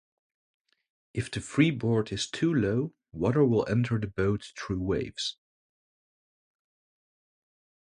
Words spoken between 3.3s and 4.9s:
will enter the boat through